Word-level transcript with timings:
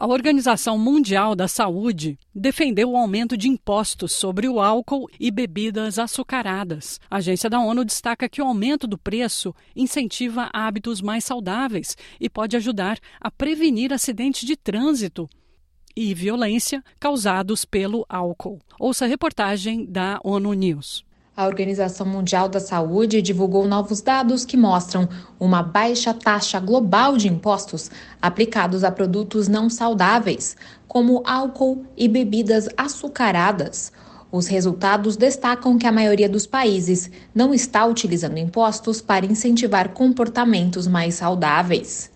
A 0.00 0.06
Organização 0.06 0.78
Mundial 0.78 1.34
da 1.34 1.48
Saúde 1.48 2.16
defendeu 2.32 2.92
o 2.92 2.96
aumento 2.96 3.36
de 3.36 3.48
impostos 3.48 4.12
sobre 4.12 4.48
o 4.48 4.60
álcool 4.60 5.10
e 5.18 5.28
bebidas 5.28 5.98
açucaradas. 5.98 7.00
A 7.10 7.16
agência 7.16 7.50
da 7.50 7.58
ONU 7.58 7.84
destaca 7.84 8.28
que 8.28 8.40
o 8.40 8.44
aumento 8.44 8.86
do 8.86 8.96
preço 8.96 9.52
incentiva 9.74 10.48
hábitos 10.52 11.02
mais 11.02 11.24
saudáveis 11.24 11.96
e 12.20 12.30
pode 12.30 12.56
ajudar 12.56 12.96
a 13.20 13.28
prevenir 13.28 13.92
acidentes 13.92 14.46
de 14.46 14.56
trânsito 14.56 15.28
e 15.96 16.14
violência 16.14 16.80
causados 17.00 17.64
pelo 17.64 18.06
álcool. 18.08 18.60
Ouça 18.78 19.04
a 19.04 19.08
reportagem 19.08 19.84
da 19.84 20.20
ONU 20.22 20.52
News. 20.52 21.07
A 21.38 21.46
Organização 21.46 22.04
Mundial 22.04 22.48
da 22.48 22.58
Saúde 22.58 23.22
divulgou 23.22 23.64
novos 23.68 24.00
dados 24.00 24.44
que 24.44 24.56
mostram 24.56 25.08
uma 25.38 25.62
baixa 25.62 26.12
taxa 26.12 26.58
global 26.58 27.16
de 27.16 27.28
impostos 27.28 27.92
aplicados 28.20 28.82
a 28.82 28.90
produtos 28.90 29.46
não 29.46 29.70
saudáveis, 29.70 30.56
como 30.88 31.22
álcool 31.24 31.84
e 31.96 32.08
bebidas 32.08 32.68
açucaradas. 32.76 33.92
Os 34.32 34.48
resultados 34.48 35.16
destacam 35.16 35.78
que 35.78 35.86
a 35.86 35.92
maioria 35.92 36.28
dos 36.28 36.44
países 36.44 37.08
não 37.32 37.54
está 37.54 37.86
utilizando 37.86 38.36
impostos 38.36 39.00
para 39.00 39.24
incentivar 39.24 39.90
comportamentos 39.90 40.88
mais 40.88 41.14
saudáveis. 41.14 42.10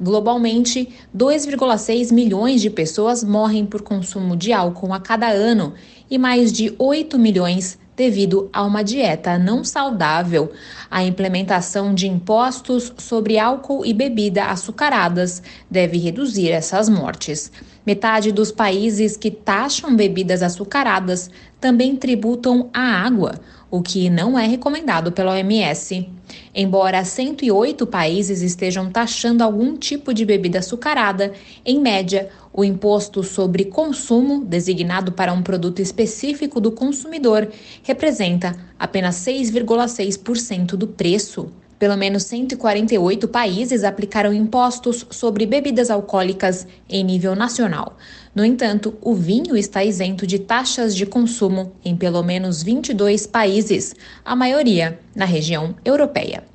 Globalmente, 0.00 0.88
2,6 1.12 2.12
milhões 2.12 2.60
de 2.60 2.70
pessoas 2.70 3.24
morrem 3.24 3.66
por 3.66 3.82
consumo 3.82 4.36
de 4.36 4.52
álcool 4.52 4.92
a 4.92 5.00
cada 5.00 5.28
ano 5.28 5.74
e 6.08 6.16
mais 6.16 6.52
de 6.52 6.72
8 6.78 7.18
milhões 7.18 7.81
devido 7.96 8.48
a 8.52 8.62
uma 8.62 8.82
dieta 8.82 9.38
não 9.38 9.64
saudável. 9.64 10.52
A 10.90 11.04
implementação 11.04 11.94
de 11.94 12.06
impostos 12.06 12.92
sobre 12.98 13.38
álcool 13.38 13.84
e 13.84 13.92
bebida 13.92 14.46
açucaradas 14.46 15.42
deve 15.70 15.98
reduzir 15.98 16.50
essas 16.50 16.88
mortes. 16.88 17.50
Metade 17.84 18.30
dos 18.30 18.52
países 18.52 19.16
que 19.16 19.30
taxam 19.30 19.96
bebidas 19.96 20.42
açucaradas 20.42 21.30
também 21.60 21.96
tributam 21.96 22.70
a 22.72 22.80
água, 22.80 23.40
o 23.70 23.82
que 23.82 24.08
não 24.08 24.38
é 24.38 24.46
recomendado 24.46 25.10
pela 25.10 25.32
OMS. 25.32 26.08
Embora 26.54 27.04
108 27.04 27.86
países 27.86 28.42
estejam 28.42 28.90
taxando 28.90 29.42
algum 29.42 29.76
tipo 29.76 30.12
de 30.12 30.24
bebida 30.24 30.58
açucarada, 30.58 31.32
em 31.64 31.80
média, 31.80 32.28
o 32.52 32.64
imposto 32.64 33.22
sobre 33.22 33.64
consumo, 33.64 34.44
designado 34.44 35.12
para 35.12 35.32
um 35.32 35.42
produto 35.42 35.80
específico 35.80 36.60
do 36.60 36.72
consumidor, 36.72 37.48
representa 37.82 38.56
apenas 38.78 39.16
6,6% 39.16 40.76
do 40.76 40.86
preço. 40.86 41.50
Pelo 41.82 41.96
menos 41.96 42.22
148 42.22 43.26
países 43.26 43.82
aplicaram 43.82 44.32
impostos 44.32 45.04
sobre 45.10 45.44
bebidas 45.44 45.90
alcoólicas 45.90 46.64
em 46.88 47.02
nível 47.02 47.34
nacional. 47.34 47.96
No 48.32 48.44
entanto, 48.44 48.96
o 49.00 49.16
vinho 49.16 49.56
está 49.56 49.82
isento 49.82 50.24
de 50.24 50.38
taxas 50.38 50.94
de 50.94 51.04
consumo 51.04 51.72
em 51.84 51.96
pelo 51.96 52.22
menos 52.22 52.62
22 52.62 53.26
países, 53.26 53.96
a 54.24 54.36
maioria 54.36 54.96
na 55.12 55.24
região 55.24 55.74
europeia. 55.84 56.51